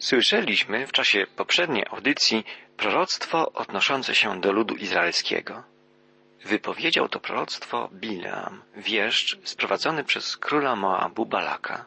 [0.00, 2.44] Słyszeliśmy w czasie poprzedniej audycji
[2.76, 5.62] proroctwo odnoszące się do ludu izraelskiego.
[6.44, 11.84] Wypowiedział to proroctwo Bileam, wieszcz sprowadzony przez króla Moabu Balaka.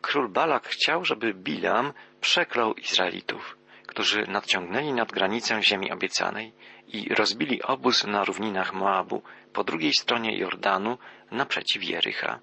[0.00, 3.56] Król Balak chciał, żeby Bileam przeklął Izraelitów,
[3.86, 6.52] którzy nadciągnęli nad granicę ziemi obiecanej
[6.88, 9.22] i rozbili obóz na równinach Moabu
[9.52, 10.98] po drugiej stronie Jordanu
[11.30, 12.38] naprzeciw Jericha.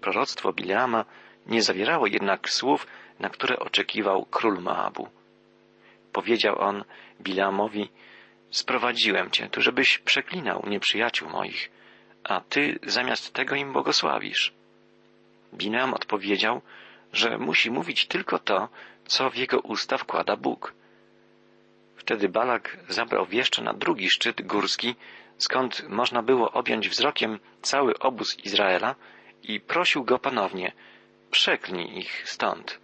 [0.00, 1.04] Proroctwo Bileama
[1.46, 2.86] nie zawierało jednak słów,
[3.20, 5.08] na które oczekiwał król Moabu.
[6.12, 6.84] Powiedział on
[7.20, 7.88] Bileamowi,
[8.50, 11.70] sprowadziłem cię tu, żebyś przeklinał nieprzyjaciół moich,
[12.24, 14.52] a ty zamiast tego im błogosławisz.
[15.54, 16.60] Bileam odpowiedział,
[17.12, 18.68] że musi mówić tylko to,
[19.06, 20.74] co w jego usta wkłada Bóg.
[21.96, 24.94] Wtedy Balak zabrał wieszcza na drugi szczyt górski,
[25.38, 28.94] skąd można było objąć wzrokiem cały obóz Izraela
[29.42, 30.72] i prosił go ponownie,
[31.30, 32.80] przeklnij ich stąd.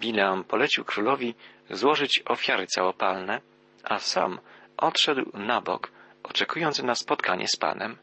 [0.00, 1.34] Bileam polecił królowi
[1.70, 3.40] złożyć ofiary całopalne,
[3.84, 4.40] a sam
[4.76, 5.92] odszedł na bok,
[6.22, 7.96] oczekując na spotkanie z Panem.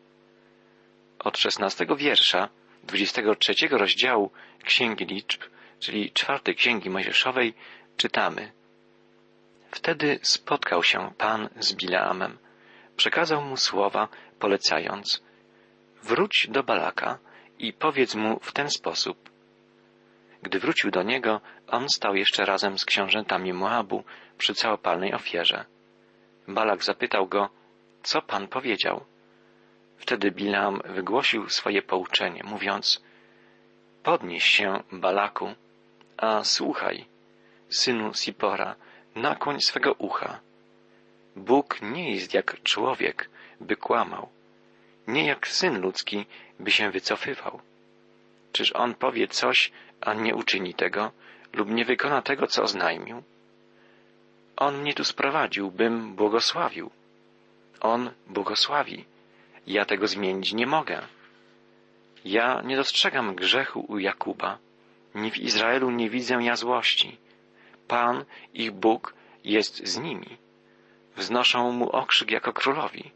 [1.20, 2.50] Od szesnastego wiersza
[2.84, 4.31] dwudziestego trzeciego rozdziału
[4.64, 5.42] Księgi Liczb,
[5.80, 7.54] czyli czwartej Księgi Mojżeszowej,
[7.98, 8.52] czytamy
[9.72, 12.38] Wtedy spotkał się Pan z Bileamem.
[12.98, 14.08] Przekazał mu słowa,
[14.39, 15.23] polecając
[16.04, 17.20] Wróć do Balaka
[17.59, 19.30] i powiedz mu w ten sposób
[20.42, 24.04] gdy wrócił do niego, on stał jeszcze razem z książętami Moabu
[24.38, 25.66] przy całopalnej ofierze.
[26.48, 27.50] Balak zapytał go,
[28.04, 29.06] co pan powiedział?
[29.98, 33.02] Wtedy Bilam wygłosił swoje pouczenie, mówiąc,
[34.04, 35.54] podnieś się, Balaku,
[36.18, 37.06] a słuchaj,
[37.70, 38.76] synu Sipora,
[39.16, 40.40] nakłoń swego ucha.
[41.36, 43.30] Bóg nie jest jak człowiek,
[43.60, 44.30] by kłamał,
[45.08, 46.26] nie jak syn ludzki,
[46.60, 47.62] by się wycofywał.
[48.52, 51.12] Czyż on powie coś, a nie uczyni tego,
[51.53, 53.23] lub nie wykona tego, co oznajmił?
[54.58, 56.92] On mnie tu sprowadził, bym błogosławił.
[57.80, 59.06] On błogosławi.
[59.67, 61.02] Ja tego zmienić nie mogę.
[62.26, 64.58] Ja nie dostrzegam grzechu u Jakuba,
[65.16, 67.17] ni w Izraelu nie widzę ja złości.
[67.88, 70.38] Pan, ich Bóg, jest z nimi.
[71.16, 73.11] Wznoszą mu okrzyk jako królowi.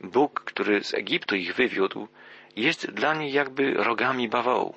[0.00, 2.08] Bóg, który z Egiptu ich wywiódł,
[2.56, 4.74] jest dla nich jakby rogami bawołu.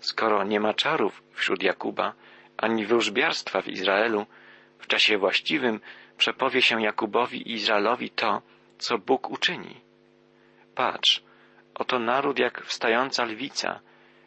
[0.00, 2.12] Skoro nie ma czarów wśród Jakuba,
[2.56, 4.26] ani wróżbiarstwa w Izraelu,
[4.78, 5.80] w czasie właściwym
[6.16, 8.42] przepowie się Jakubowi i Izraelowi to,
[8.78, 9.80] co Bóg uczyni.
[10.74, 11.22] Patrz,
[11.74, 13.80] oto naród jak wstająca lwica,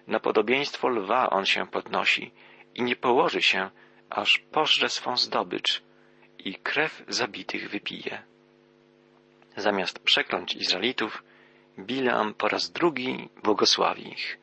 [0.08, 2.32] na podobieństwo lwa on się podnosi
[2.76, 3.70] i nie położy się,
[4.10, 5.82] aż pożre swą zdobycz
[6.40, 8.24] i krew zabitych wypije.
[9.58, 11.24] Zamiast przekląć Izraelitów,
[11.80, 14.41] Bileam po raz drugi błogosławi ich.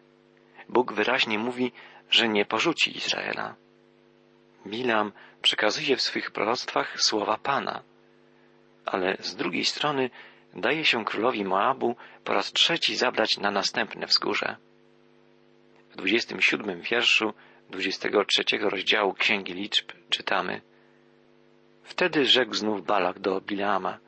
[0.69, 1.73] Bóg wyraźnie mówi,
[2.11, 3.55] że nie porzuci Izraela.
[4.67, 5.13] Bilam
[5.43, 7.83] przekazuje w swych proroctwach słowa Pana,
[8.87, 10.11] ale z drugiej strony
[10.55, 14.57] daje się królowi Moabu po raz trzeci zabrać na następne wzgórze.
[15.91, 17.35] W 27 wierszu
[17.71, 20.61] 23 rozdziału Księgi Liczb czytamy
[21.83, 23.99] Wtedy rzekł znów Balak do Bileama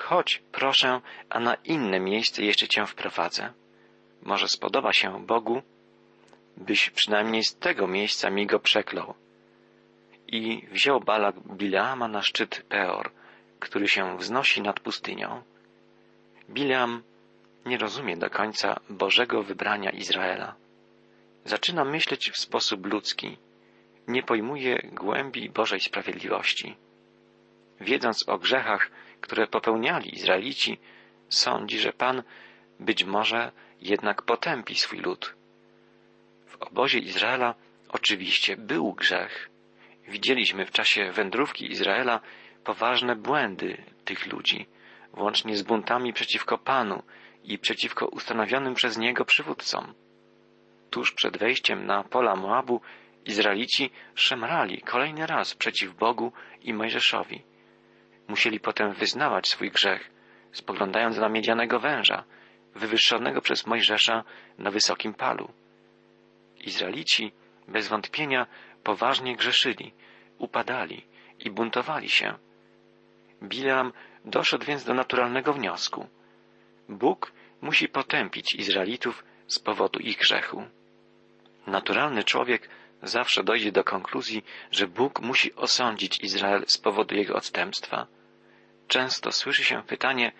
[0.00, 1.00] Chodź, proszę,
[1.30, 3.52] a na inne miejsce jeszcze cię wprowadzę.
[4.22, 5.62] Może spodoba się Bogu,
[6.60, 9.14] byś przynajmniej z tego miejsca mi go przeklął.
[10.26, 13.10] I wziął Balak Bileama na szczyt Peor,
[13.60, 15.42] który się wznosi nad pustynią.
[16.50, 17.02] Bileam
[17.66, 20.54] nie rozumie do końca Bożego wybrania Izraela.
[21.44, 23.36] Zaczyna myśleć w sposób ludzki,
[24.08, 26.76] nie pojmuje głębi Bożej sprawiedliwości.
[27.80, 30.78] Wiedząc o grzechach, które popełniali Izraelici,
[31.28, 32.22] sądzi, że Pan
[32.80, 35.39] być może jednak potępi swój lud
[36.60, 37.54] obozie Izraela
[37.88, 39.50] oczywiście był grzech.
[40.08, 42.20] Widzieliśmy w czasie wędrówki Izraela
[42.64, 44.66] poważne błędy tych ludzi,
[45.12, 47.02] włącznie z buntami przeciwko Panu
[47.44, 49.94] i przeciwko ustanowionym przez Niego przywódcom.
[50.90, 52.80] Tuż przed wejściem na pola Moabu
[53.24, 56.32] Izraelici szemrali kolejny raz przeciw Bogu
[56.62, 57.42] i Mojżeszowi.
[58.28, 60.10] Musieli potem wyznawać swój grzech,
[60.52, 62.24] spoglądając na miedzianego węża,
[62.74, 64.24] wywyższonego przez Mojżesza
[64.58, 65.52] na wysokim palu.
[66.60, 67.32] Izraelici
[67.68, 68.46] bez wątpienia
[68.84, 69.92] poważnie grzeszyli,
[70.38, 71.06] upadali
[71.38, 72.34] i buntowali się.
[73.42, 73.92] Bileam
[74.24, 76.08] doszedł więc do naturalnego wniosku.
[76.88, 80.64] Bóg musi potępić Izraelitów z powodu ich grzechu.
[81.66, 82.68] Naturalny człowiek
[83.02, 88.06] zawsze dojdzie do konkluzji, że Bóg musi osądzić Izrael z powodu jego odstępstwa.
[88.88, 90.32] Często słyszy się pytanie,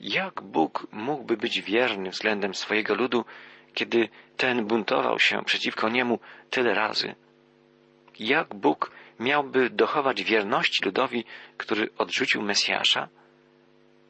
[0.00, 3.24] jak Bóg mógłby być wierny względem swojego ludu,
[3.74, 6.18] kiedy ten buntował się przeciwko niemu
[6.50, 7.14] tyle razy.
[8.18, 8.90] jak Bóg
[9.20, 11.24] miałby dochować wierności ludowi,
[11.56, 13.08] który odrzucił Mesjasza?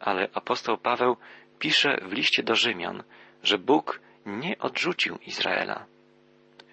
[0.00, 1.16] Ale apostoł Paweł
[1.58, 3.02] pisze w liście do Rzymian,
[3.42, 5.86] że Bóg nie odrzucił Izraela.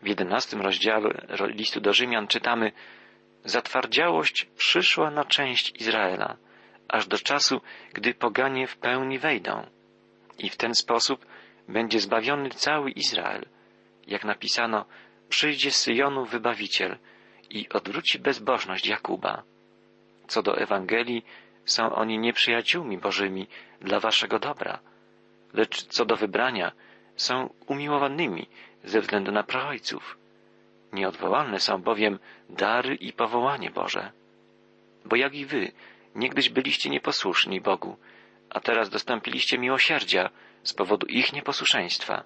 [0.03, 1.09] W jedenastym rozdziale
[1.39, 2.71] listu do Rzymian czytamy
[3.45, 6.37] Zatwardziałość przyszła na część Izraela,
[6.87, 7.61] aż do czasu,
[7.93, 9.65] gdy poganie w pełni wejdą.
[10.37, 11.25] I w ten sposób
[11.67, 13.45] będzie zbawiony cały Izrael.
[14.07, 14.85] Jak napisano,
[15.29, 16.97] przyjdzie z Syjonu wybawiciel
[17.49, 19.43] i odwróci bezbożność Jakuba.
[20.27, 21.25] Co do Ewangelii,
[21.65, 23.47] są oni nieprzyjaciółmi Bożymi
[23.81, 24.79] dla waszego dobra,
[25.53, 26.71] lecz co do wybrania,
[27.15, 28.47] są umiłowanymi
[28.83, 30.17] ze względu na praojców.
[30.93, 32.19] Nieodwołalne są bowiem
[32.49, 34.11] dary i powołanie Boże.
[35.05, 35.71] Bo jak i wy,
[36.15, 37.97] niegdyś byliście nieposłuszni Bogu,
[38.49, 40.29] a teraz dostąpiliście miłosierdzia
[40.67, 42.23] z powodu ich nieposłuszeństwa.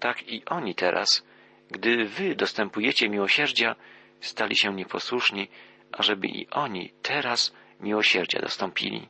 [0.00, 1.26] Tak i oni teraz,
[1.70, 3.76] gdy wy dostępujecie miłosierdzia,
[4.20, 5.48] stali się nieposłuszni,
[5.92, 9.08] ażeby i oni teraz miłosierdzia dostąpili.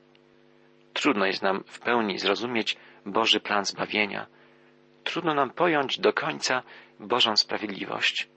[0.93, 2.76] Trudno jest nam w pełni zrozumieć
[3.06, 4.26] Boży plan zbawienia.
[5.05, 6.62] Trudno nam pojąć do końca
[7.00, 8.29] Bożą sprawiedliwość.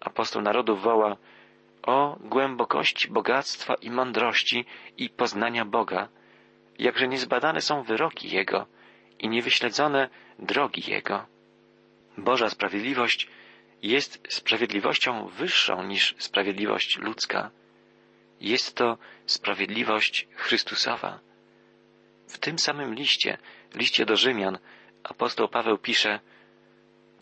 [0.00, 1.16] Apostoł narodów woła
[1.82, 4.64] o głębokości bogactwa i mądrości
[4.96, 6.08] i poznania Boga,
[6.78, 8.66] jakże niezbadane są wyroki Jego
[9.18, 10.08] i niewyśledzone
[10.38, 11.26] drogi Jego.
[12.18, 13.28] Boża sprawiedliwość
[13.82, 17.50] jest sprawiedliwością wyższą niż sprawiedliwość ludzka.
[18.40, 21.20] Jest to sprawiedliwość Chrystusowa.
[22.28, 23.38] W tym samym liście,
[23.74, 24.58] liście do Rzymian,
[25.04, 26.20] apostoł Paweł pisze,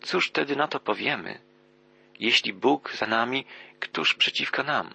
[0.01, 1.39] cóż wtedy na to powiemy?
[2.19, 3.45] Jeśli Bóg za nami,
[3.79, 4.93] któż przeciwko nam?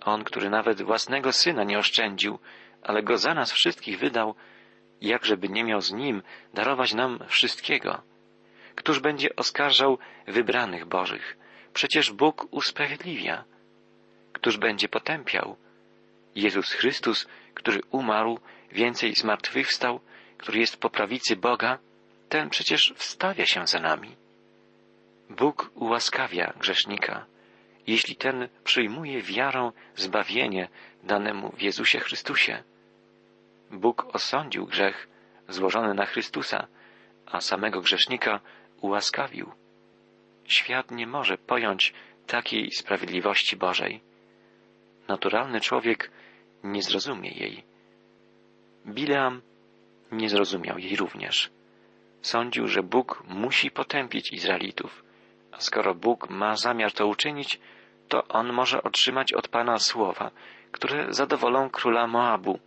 [0.00, 2.38] On, który nawet własnego syna nie oszczędził,
[2.82, 4.34] ale go za nas wszystkich wydał,
[5.08, 6.22] jakżeby nie miał z nim
[6.54, 8.02] darować nam wszystkiego.
[8.74, 11.36] Któż będzie oskarżał wybranych Bożych?
[11.72, 13.44] Przecież Bóg usprawiedliwia.
[14.32, 15.56] Któż będzie potępiał?
[16.34, 18.38] Jezus Chrystus, który umarł,
[18.72, 20.00] więcej zmartwychwstał,
[20.38, 21.78] który jest po prawicy Boga,
[22.28, 24.16] ten przecież wstawia się za nami.
[25.30, 27.26] Bóg ułaskawia grzesznika,
[27.86, 30.68] jeśli ten przyjmuje wiarą zbawienie
[31.02, 32.62] danemu w Jezusie Chrystusie.
[33.74, 35.08] Bóg osądził grzech
[35.48, 36.66] złożony na Chrystusa,
[37.26, 38.40] a samego grzesznika
[38.80, 39.52] ułaskawił.
[40.44, 41.94] Świat nie może pojąć
[42.26, 44.00] takiej sprawiedliwości Bożej.
[45.08, 46.10] Naturalny człowiek
[46.64, 47.64] nie zrozumie jej.
[48.86, 49.42] Bileam
[50.12, 51.50] nie zrozumiał jej również.
[52.22, 55.04] Sądził, że Bóg musi potępić Izraelitów,
[55.52, 57.60] a skoro Bóg ma zamiar to uczynić,
[58.08, 60.30] to on może otrzymać od Pana słowa,
[60.72, 62.58] które zadowolą króla Moabu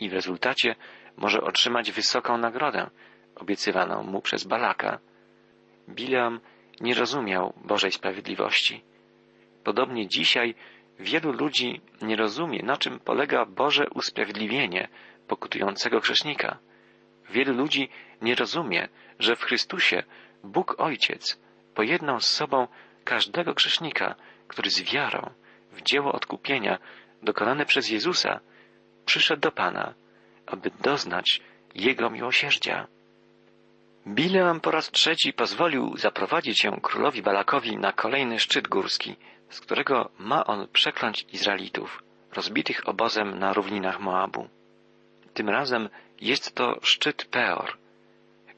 [0.00, 0.74] i w rezultacie
[1.16, 2.90] może otrzymać wysoką nagrodę
[3.34, 4.98] obiecywaną mu przez Balaka.
[5.88, 6.40] Bileam
[6.80, 8.84] nie rozumiał Bożej sprawiedliwości.
[9.64, 10.54] Podobnie dzisiaj
[10.98, 14.88] wielu ludzi nie rozumie, na czym polega Boże usprawiedliwienie
[15.28, 16.58] pokutującego grzesznika.
[17.30, 17.88] Wielu ludzi
[18.22, 18.88] nie rozumie,
[19.18, 20.02] że w Chrystusie
[20.44, 21.40] Bóg Ojciec
[21.74, 22.68] pojednał z sobą
[23.04, 24.14] każdego grzesznika,
[24.48, 25.30] który z wiarą
[25.72, 26.78] w dzieło odkupienia
[27.22, 28.40] dokonane przez Jezusa
[29.06, 29.94] przyszedł do Pana,
[30.46, 31.40] aby doznać
[31.74, 32.86] Jego miłosierdzia.
[34.06, 39.16] Bileam po raz trzeci pozwolił zaprowadzić się królowi Balakowi na kolejny szczyt górski,
[39.50, 42.02] z którego ma on przekląć Izraelitów,
[42.32, 44.48] rozbitych obozem na równinach Moabu.
[45.34, 45.50] Tym
[46.20, 47.76] jest to szczyt Peor.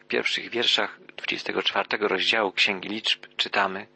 [0.01, 3.87] W pierwszych wierszach 24 rozdziału Księgi Liczb czytamy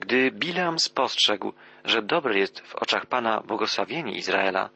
[0.00, 1.52] Gdy Bileam spostrzegł,
[1.84, 4.70] że dobre jest w oczach Pana błogosławienie Izraela,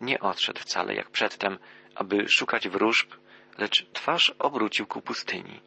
[0.00, 1.58] nie odszedł wcale jak przedtem,
[1.94, 3.12] aby szukać wróżb,
[3.58, 5.60] lecz twarz obrócił ku pustyni.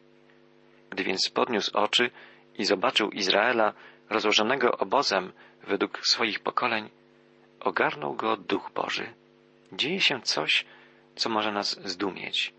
[0.89, 2.11] Gdy więc podniósł oczy
[2.55, 3.73] i zobaczył Izraela
[4.09, 5.33] rozłożonego obozem
[5.67, 6.89] według swoich pokoleń,
[7.59, 9.13] ogarnął go Duch Boży
[9.71, 10.65] dzieje się coś,
[11.15, 12.53] co może nas zdumieć.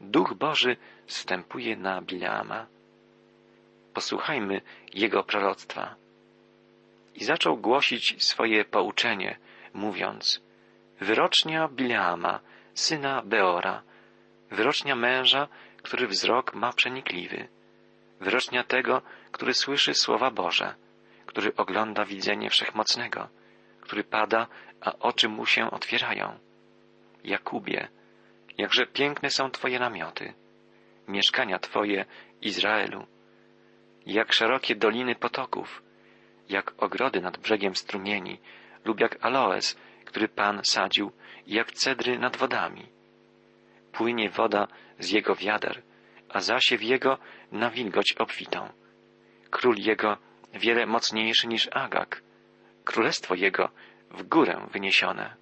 [0.00, 2.66] Duch Boży wstępuje na Bileama.
[3.94, 4.60] Posłuchajmy
[4.94, 5.94] jego proroctwa.
[7.14, 9.38] I zaczął głosić swoje pouczenie,
[9.74, 10.40] mówiąc
[11.00, 12.40] Wyrocznia Bileama,
[12.74, 13.82] syna Beora,
[14.50, 15.48] wyrocznia męża,
[15.82, 17.48] który wzrok ma przenikliwy,
[18.20, 20.74] wyrocznia tego, który słyszy słowa Boże,
[21.26, 23.28] który ogląda widzenie wszechmocnego,
[23.80, 24.46] który pada,
[24.80, 26.38] a oczy mu się otwierają.
[27.24, 27.88] Jakubie,
[28.58, 30.34] jakże piękne są Twoje namioty,
[31.08, 32.04] mieszkania Twoje,
[32.42, 33.06] Izraelu,
[34.06, 35.82] jak szerokie doliny potoków,
[36.48, 38.38] jak ogrody nad brzegiem strumieni,
[38.84, 39.76] lub jak aloes,
[40.16, 41.12] który Pan sadził,
[41.46, 42.86] jak cedry nad wodami.
[43.92, 44.68] Płynie woda
[44.98, 45.82] z jego wiader,
[46.28, 47.18] a zasiew jego
[47.52, 48.68] na wilgoć obfitą.
[49.50, 50.16] Król jego
[50.54, 52.22] wiele mocniejszy niż Agag,
[52.84, 53.68] królestwo jego
[54.10, 55.36] w górę wyniesione.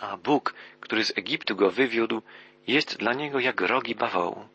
[0.00, 2.22] A Bóg, który z Egiptu go wywiódł,
[2.66, 4.48] jest dla niego jak rogi bawołu.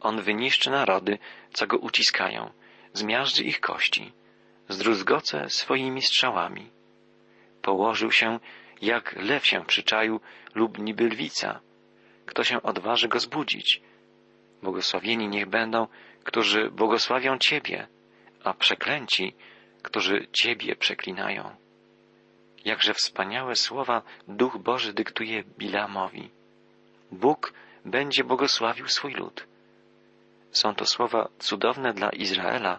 [0.00, 1.18] On wyniszczy narody,
[1.52, 2.50] co go uciskają,
[2.92, 4.12] zmiażdży ich kości,
[4.68, 6.75] zdruzgoce swoimi strzałami.
[7.66, 8.38] Położył się,
[8.82, 10.20] jak lew się przyczaił
[10.54, 11.60] lub niby lwica.
[12.26, 13.82] Kto się odważy go zbudzić?
[14.62, 15.86] Błogosławieni niech będą,
[16.24, 17.88] którzy błogosławią Ciebie,
[18.44, 19.34] a przeklęci,
[19.82, 21.56] którzy Ciebie przeklinają.
[22.64, 26.30] Jakże wspaniałe słowa Duch Boży dyktuje Bilamowi.
[27.12, 27.52] Bóg
[27.84, 29.46] będzie błogosławił swój lud.
[30.50, 32.78] Są to słowa cudowne dla Izraela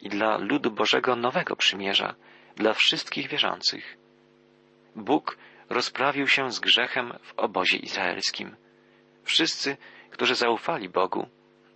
[0.00, 2.14] i dla ludu Bożego Nowego Przymierza,
[2.56, 4.03] dla wszystkich wierzących.
[4.96, 5.38] Bóg
[5.70, 8.56] rozprawił się z grzechem w obozie izraelskim.
[9.24, 9.76] Wszyscy,
[10.10, 11.26] którzy zaufali Bogu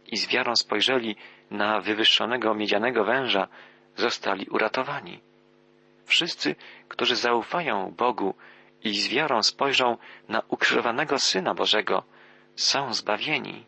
[0.06, 1.16] i z wiarą spojrzeli
[1.50, 3.48] na wywyższonego miedzianego węża,
[3.96, 5.20] zostali uratowani.
[6.04, 6.56] Wszyscy,
[6.88, 8.34] którzy zaufają Bogu
[8.84, 9.96] i z wiarą spojrzą
[10.28, 12.02] na ukrzyżowanego Syna Bożego,
[12.56, 13.66] są zbawieni.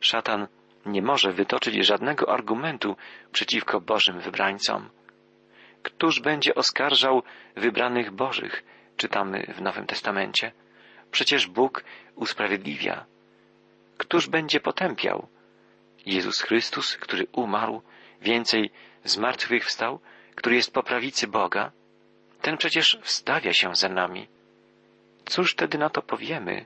[0.00, 0.46] Szatan
[0.86, 2.96] nie może wytoczyć żadnego argumentu
[3.32, 4.90] przeciwko Bożym wybrańcom.
[5.98, 7.22] Któż będzie oskarżał
[7.56, 8.64] wybranych Bożych,
[8.96, 10.52] czytamy w Nowym Testamencie.
[11.10, 13.04] Przecież Bóg usprawiedliwia.
[13.96, 15.28] Któż będzie potępiał?
[16.06, 17.82] Jezus Chrystus, który umarł,
[18.22, 18.70] więcej
[19.04, 20.00] zmartwychwstał,
[20.34, 21.72] który jest po prawicy Boga,
[22.42, 24.28] ten przecież wstawia się za nami.
[25.24, 26.64] Cóż wtedy na to powiemy?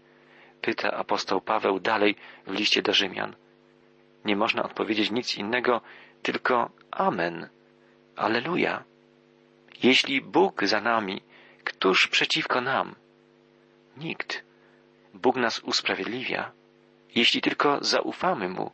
[0.60, 3.36] Pyta apostoł Paweł dalej w liście do Rzymian.
[4.24, 5.80] Nie można odpowiedzieć nic innego,
[6.22, 7.48] tylko Amen.
[8.16, 8.91] Aleluja.
[9.82, 11.22] Jeśli Bóg za nami,
[11.64, 12.94] któż przeciwko nam?
[13.96, 14.44] Nikt.
[15.14, 16.52] Bóg nas usprawiedliwia,
[17.14, 18.70] jeśli tylko zaufamy Mu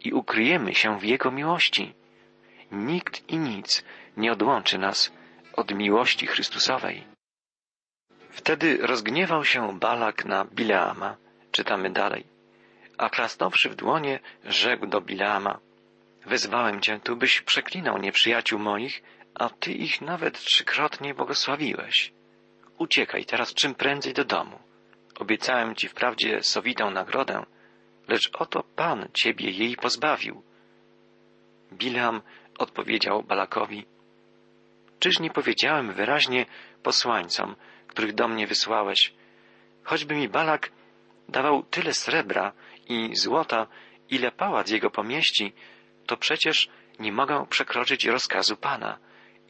[0.00, 1.94] i ukryjemy się w Jego miłości.
[2.72, 3.84] Nikt i nic
[4.16, 5.12] nie odłączy nas
[5.52, 7.04] od miłości Chrystusowej.
[8.30, 11.16] Wtedy rozgniewał się Balak na Bileama,
[11.52, 12.24] czytamy dalej.
[12.98, 15.58] A klasnąwszy w dłonie, rzekł do Bileama,
[16.26, 19.02] wezwałem cię tu, byś przeklinał nieprzyjaciół moich,
[19.34, 22.12] a ty ich nawet trzykrotnie błogosławiłeś.
[22.78, 24.58] Uciekaj teraz czym prędzej do domu.
[25.18, 27.46] Obiecałem ci wprawdzie sowitą nagrodę,
[28.08, 30.42] lecz oto Pan ciebie jej pozbawił.
[31.72, 32.22] Bileam
[32.58, 33.86] odpowiedział Balakowi,
[35.00, 36.46] Czyż nie powiedziałem wyraźnie
[36.82, 37.56] posłańcom,
[37.86, 39.14] których do mnie wysłałeś,
[39.84, 40.72] choćby mi Balak
[41.28, 42.52] dawał tyle srebra
[42.88, 43.66] i złota,
[44.10, 45.52] ile pałac jego pomieści,
[46.06, 46.68] to przecież
[46.98, 48.98] nie mogę przekroczyć rozkazu Pana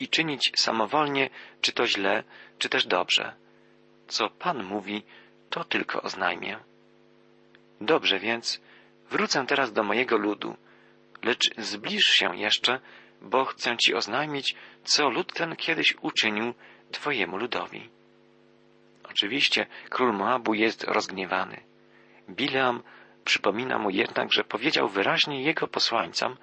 [0.00, 1.30] i czynić samowolnie,
[1.60, 2.24] czy to źle,
[2.58, 3.34] czy też dobrze.
[4.08, 5.02] Co Pan mówi,
[5.50, 6.58] to tylko oznajmię.
[7.80, 8.60] Dobrze więc,
[9.10, 10.56] wrócę teraz do mojego ludu,
[11.22, 12.80] lecz zbliż się jeszcze,
[13.22, 14.54] bo chcę ci oznajmić,
[14.84, 16.54] co lud ten kiedyś uczynił
[16.92, 17.88] twojemu ludowi.
[19.10, 21.60] Oczywiście król Moabu jest rozgniewany.
[22.30, 22.82] Bileam
[23.24, 26.36] przypomina mu jednak, że powiedział wyraźnie jego posłańcom,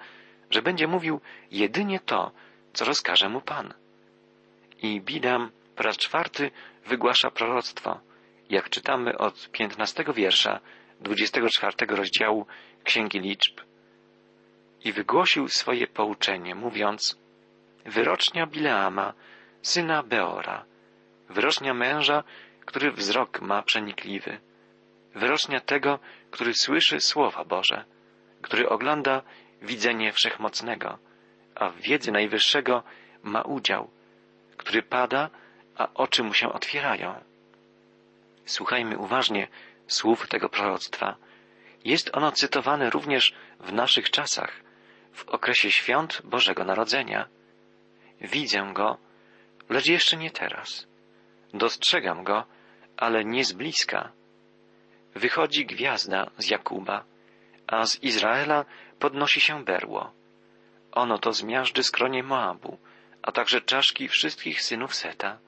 [0.50, 2.32] że będzie mówił jedynie to,
[2.78, 3.74] co rozkaże mu Pan.
[4.82, 6.50] I Bileam po raz czwarty
[6.86, 8.00] wygłasza proroctwo,
[8.50, 10.60] jak czytamy od piętnastego wiersza
[11.00, 12.46] dwudziestego czwartego rozdziału
[12.84, 13.60] Księgi Liczb.
[14.84, 17.18] I wygłosił swoje pouczenie, mówiąc
[17.84, 19.12] Wyrocznia Bileama,
[19.62, 20.64] syna Beora,
[21.28, 22.24] wyrocznia męża,
[22.66, 24.40] który wzrok ma przenikliwy,
[25.14, 25.98] wyrocznia tego,
[26.30, 27.84] który słyszy słowa Boże,
[28.42, 29.22] który ogląda
[29.62, 30.98] widzenie wszechmocnego,
[31.58, 32.82] a w wiedzy najwyższego
[33.22, 33.90] ma udział,
[34.56, 35.30] który pada,
[35.76, 37.24] a oczy mu się otwierają.
[38.44, 39.48] Słuchajmy uważnie
[39.86, 41.16] słów tego proroctwa.
[41.84, 44.60] Jest ono cytowane również w naszych czasach,
[45.12, 47.28] w okresie świąt Bożego Narodzenia.
[48.20, 48.98] Widzę go,
[49.68, 50.86] lecz jeszcze nie teraz.
[51.54, 52.44] Dostrzegam go,
[52.96, 54.12] ale nie z bliska.
[55.14, 57.04] Wychodzi gwiazda z Jakuba,
[57.66, 58.64] a z Izraela
[58.98, 60.17] podnosi się berło.
[60.98, 62.78] Ono to zmiażdży skronie Moabu,
[63.22, 65.38] a także czaszki wszystkich synów Seta.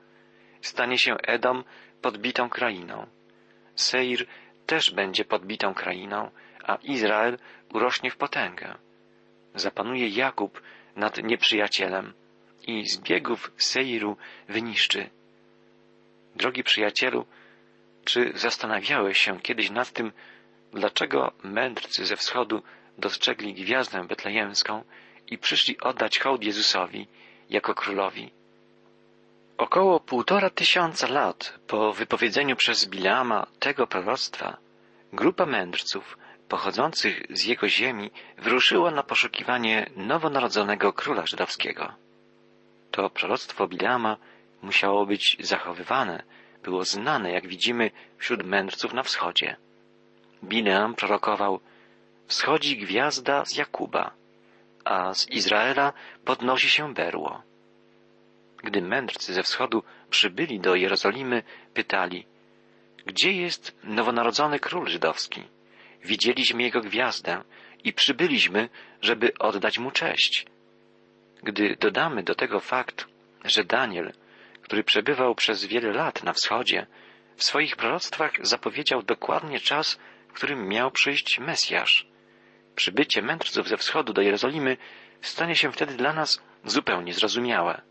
[0.60, 1.64] Stanie się Edom
[2.02, 3.06] podbitą krainą.
[3.74, 4.26] Seir
[4.66, 6.30] też będzie podbitą krainą,
[6.64, 7.38] a Izrael
[7.74, 8.74] urośnie w potęgę.
[9.54, 10.62] Zapanuje Jakub
[10.96, 12.12] nad nieprzyjacielem
[12.66, 14.16] i z biegów Seiru
[14.48, 15.10] wyniszczy.
[16.36, 17.26] Drogi przyjacielu,
[18.04, 20.12] czy zastanawiałeś się kiedyś nad tym,
[20.72, 22.62] dlaczego mędrcy ze wschodu
[22.98, 24.84] dostrzegli gwiazdę betlejemską
[25.30, 27.06] i przyszli oddać hołd Jezusowi
[27.50, 28.30] jako królowi?
[29.58, 34.56] Około półtora tysiąca lat po wypowiedzeniu przez Bileama tego proroctwa,
[35.12, 36.18] grupa mędrców
[36.48, 41.94] pochodzących z jego ziemi wyruszyło na poszukiwanie nowonarodzonego króla żydowskiego.
[42.90, 44.16] To proroctwo Bileama
[44.62, 46.22] musiało być zachowywane,
[46.62, 49.56] było znane, jak widzimy, wśród mędrców na wschodzie.
[50.44, 51.60] Bileam prorokował
[52.26, 54.10] Wschodzi gwiazda z Jakuba,
[54.90, 55.92] a z Izraela
[56.24, 57.42] podnosi się berło.
[58.62, 61.42] Gdy mędrcy ze wschodu przybyli do Jerozolimy,
[61.74, 62.26] pytali
[63.06, 65.42] Gdzie jest nowonarodzony król żydowski?
[66.04, 67.42] Widzieliśmy jego gwiazdę
[67.84, 68.68] i przybyliśmy,
[69.02, 70.46] żeby oddać mu cześć.
[71.42, 73.06] Gdy dodamy do tego fakt,
[73.44, 74.12] że Daniel,
[74.62, 76.86] który przebywał przez wiele lat na wschodzie,
[77.36, 82.09] w swoich proroctwach zapowiedział dokładnie czas, w którym miał przyjść Mesjasz.
[82.80, 84.76] Przybycie mędrców ze wschodu do Jerozolimy
[85.22, 87.82] stanie się wtedy dla nas zupełnie zrozumiałe.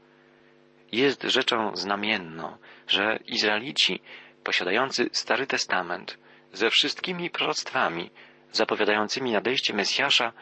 [0.92, 4.02] Jest rzeczą znamienną, że Izraelici
[4.44, 6.18] posiadający Stary Testament
[6.54, 8.12] ze wszystkimi proroctwami
[8.52, 10.34] zapowiadającymi nadejście Mesjasza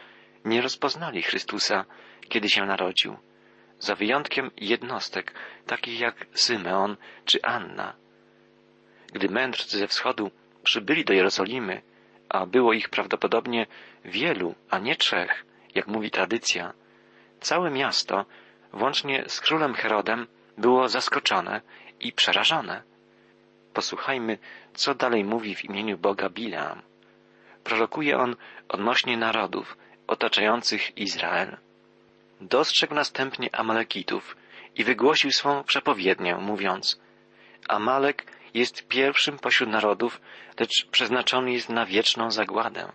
[0.46, 1.86] nie rozpoznali Chrystusa,
[2.30, 3.18] kiedy się narodził,
[3.80, 5.34] za wyjątkiem jednostek,
[5.66, 7.96] takich jak Symeon czy Anna.
[9.14, 10.32] Gdy mędrcy ze wschodu
[10.64, 11.82] przybyli do Jerozolimy,
[12.30, 13.66] a było ich prawdopodobnie
[14.06, 16.74] wielu, a nie trzech, jak mówi tradycja,
[17.40, 18.26] całe miasto,
[18.74, 21.62] włącznie z królem Herodem, było zaskoczone
[22.00, 22.84] i przerażone.
[23.74, 24.38] Posłuchajmy,
[24.74, 26.82] co dalej mówi w imieniu Boga Bileam.
[27.64, 28.36] Prorokuje on
[28.70, 31.58] odnośnie narodów otaczających Izrael.
[32.42, 34.38] Dostrzegł następnie Amalekitów
[34.76, 37.02] i wygłosił swą przepowiednię, mówiąc
[37.68, 38.26] Amalek
[38.58, 40.22] jest pierwszym pośród narodów,
[40.60, 42.92] lecz przeznaczony jest na wieczną zagładę.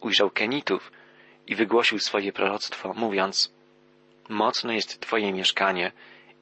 [0.00, 0.92] Ujrzał Kenitów
[1.46, 3.54] i wygłosił swoje proroctwo, mówiąc
[4.28, 5.92] Mocne jest Twoje mieszkanie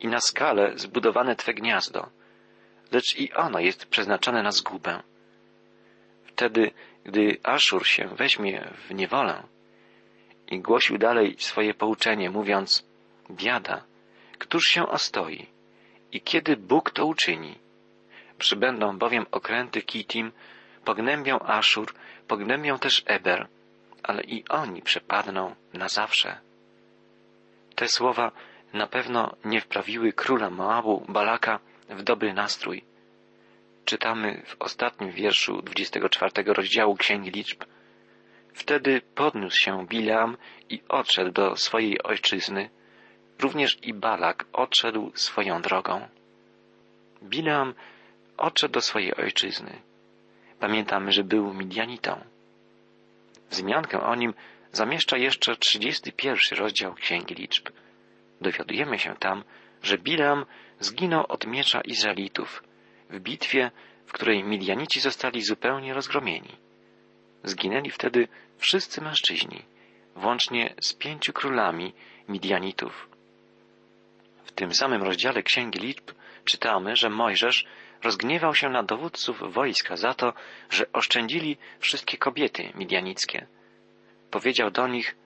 [0.00, 2.10] i na skalę zbudowane Twe gniazdo,
[2.92, 5.02] lecz i ono jest przeznaczone na zgubę.
[6.24, 6.70] Wtedy,
[7.04, 9.42] gdy Aszur się weźmie w niewolę
[10.48, 12.86] i głosił dalej swoje pouczenie, mówiąc
[13.30, 13.84] Biada,
[14.38, 15.46] któż się ostoi
[16.12, 17.69] i kiedy Bóg to uczyni?
[18.40, 20.32] Przybędą bowiem okręty Kitim,
[20.84, 21.94] pognębią Aszur,
[22.28, 23.46] pognębią też Eber,
[24.02, 26.38] ale i oni przepadną na zawsze.
[27.74, 28.32] Te słowa
[28.72, 32.84] na pewno nie wprawiły króla Moabu, Balaka, w dobry nastrój.
[33.84, 37.64] Czytamy w ostatnim wierszu 24 rozdziału Księgi Liczb.
[38.54, 40.36] Wtedy podniósł się Bileam
[40.68, 42.70] i odszedł do swojej ojczyzny,
[43.38, 46.08] również i Balak odszedł swoją drogą.
[47.22, 47.74] Bileam
[48.40, 49.82] odszedł do swojej ojczyzny.
[50.60, 52.20] Pamiętamy, że był Midianitą.
[53.50, 54.34] Wzmiankę o nim
[54.72, 57.68] zamieszcza jeszcze 31 rozdział Księgi Liczb.
[58.40, 59.44] Dowiadujemy się tam,
[59.82, 60.46] że Bileam
[60.80, 62.62] zginął od miecza Izraelitów
[63.10, 63.70] w bitwie,
[64.06, 66.56] w której Midianici zostali zupełnie rozgromieni.
[67.44, 69.62] Zginęli wtedy wszyscy mężczyźni,
[70.16, 71.92] włącznie z pięciu królami
[72.28, 73.08] Midianitów.
[74.44, 76.10] W tym samym rozdziale Księgi Liczb
[76.44, 77.66] czytamy, że Mojżesz
[78.02, 80.32] rozgniewał się na dowódców wojska za to,
[80.70, 83.46] że oszczędzili wszystkie kobiety midianickie.
[84.30, 85.16] Powiedział do nich,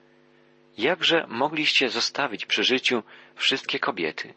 [0.77, 3.03] jakże mogliście zostawić przy życiu
[3.35, 4.33] wszystkie kobiety?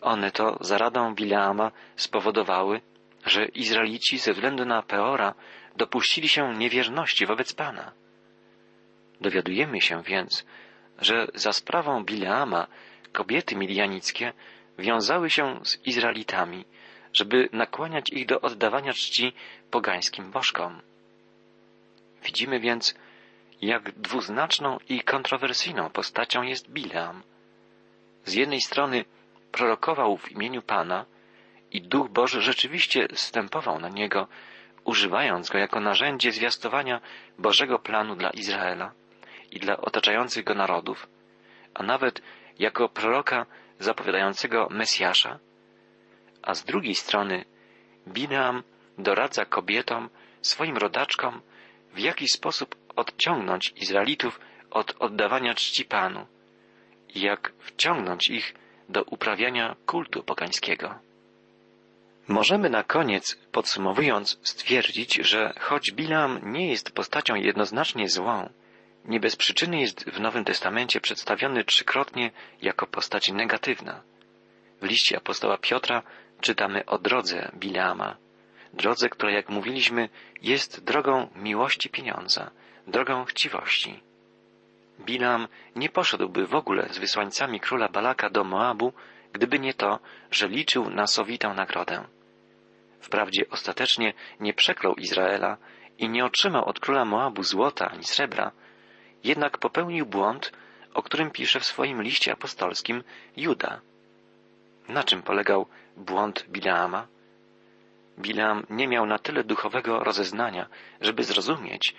[0.00, 2.80] One to za radą Bileama spowodowały,
[3.26, 5.34] że Izraelici ze względu na Peora
[5.76, 7.92] dopuścili się niewierności wobec Pana.
[9.20, 10.46] Dowiadujemy się więc,
[10.98, 12.66] że za sprawą Bileama
[13.12, 14.32] kobiety midianickie
[14.78, 16.64] wiązały się z Izraelitami,
[17.18, 19.32] żeby nakłaniać ich do oddawania czci
[19.70, 20.80] pogańskim bożkom.
[22.24, 22.94] Widzimy więc,
[23.62, 27.22] jak dwuznaczną i kontrowersyjną postacią jest Bileam.
[28.24, 29.04] Z jednej strony
[29.52, 31.04] prorokował w imieniu Pana
[31.70, 34.28] i Duch Boży rzeczywiście stępował na niego,
[34.84, 37.00] używając go jako narzędzie zwiastowania
[37.38, 38.92] Bożego planu dla Izraela
[39.50, 41.06] i dla otaczających go narodów,
[41.74, 42.22] a nawet
[42.58, 43.46] jako proroka
[43.78, 45.38] zapowiadającego Mesjasza,
[46.42, 47.44] a z drugiej strony
[48.08, 48.62] Bileam
[48.98, 50.08] doradza kobietom,
[50.42, 51.40] swoim rodaczkom,
[51.94, 56.26] w jaki sposób odciągnąć Izraelitów od oddawania czci Panu
[57.14, 58.54] i jak wciągnąć ich
[58.88, 60.94] do uprawiania kultu pogańskiego.
[62.28, 68.48] Możemy na koniec, podsumowując, stwierdzić, że choć Bilam nie jest postacią jednoznacznie złą,
[69.04, 72.30] nie bez przyczyny jest w Nowym Testamencie przedstawiony trzykrotnie
[72.62, 74.02] jako postać negatywna.
[74.80, 76.02] W liście apostoła Piotra
[76.40, 78.16] czytamy o drodze Bileama,
[78.72, 80.08] drodze, która, jak mówiliśmy,
[80.42, 82.50] jest drogą miłości pieniądza,
[82.86, 84.00] drogą chciwości.
[85.00, 88.92] Bilam nie poszedłby w ogóle z wysłańcami króla Balaka do Moabu,
[89.32, 89.98] gdyby nie to,
[90.30, 92.04] że liczył na sowitą nagrodę.
[93.00, 95.56] Wprawdzie ostatecznie nie przeklął Izraela
[95.98, 98.52] i nie otrzymał od króla Moabu złota ani srebra,
[99.24, 100.52] jednak popełnił błąd,
[100.94, 103.02] o którym pisze w swoim liście apostolskim
[103.36, 103.80] Juda.
[104.88, 107.06] Na czym polegał błąd Bileama?
[108.18, 110.68] Bileam nie miał na tyle duchowego rozeznania,
[111.00, 111.94] żeby zrozumieć,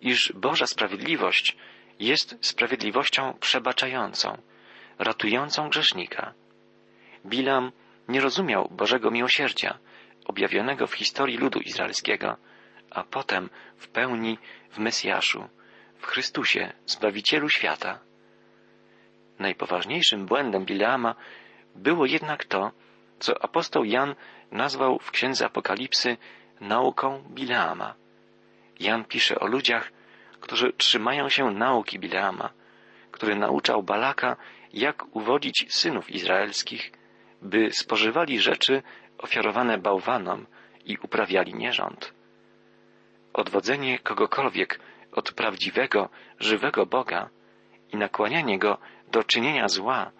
[0.00, 1.56] iż Boża sprawiedliwość
[2.00, 4.38] jest sprawiedliwością przebaczającą,
[4.98, 6.34] ratującą grzesznika.
[7.26, 7.72] Bilam
[8.08, 9.78] nie rozumiał Bożego miłosierdzia,
[10.24, 12.36] objawionego w historii ludu izraelskiego,
[12.90, 14.38] a potem w pełni
[14.70, 15.48] w Mesjaszu,
[15.98, 17.98] w Chrystusie, Zbawicielu świata.
[19.38, 21.14] Najpoważniejszym błędem Bileama
[21.74, 22.72] było jednak to,
[23.18, 24.14] co apostoł Jan
[24.52, 26.16] nazwał w księdze Apokalipsy
[26.60, 27.94] nauką Bileama.
[28.80, 29.92] Jan pisze o ludziach,
[30.40, 32.50] którzy trzymają się nauki Bileama,
[33.10, 34.36] który nauczał Balaka,
[34.72, 36.92] jak uwodzić synów izraelskich,
[37.42, 38.82] by spożywali rzeczy
[39.18, 40.46] ofiarowane bałwanom
[40.84, 42.14] i uprawiali nierząd.
[43.32, 44.80] Odwodzenie kogokolwiek
[45.12, 46.08] od prawdziwego,
[46.40, 47.30] żywego Boga
[47.92, 48.78] i nakłanianie go
[49.12, 50.10] do czynienia zła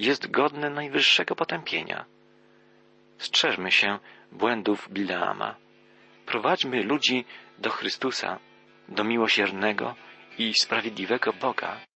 [0.00, 2.04] jest godne najwyższego potępienia.
[3.18, 3.98] Strzeżmy się
[4.32, 5.56] błędów Bileama.
[6.26, 7.24] Prowadźmy ludzi
[7.58, 8.38] do Chrystusa,
[8.88, 9.94] do miłosiernego
[10.38, 11.80] i sprawiedliwego Boga.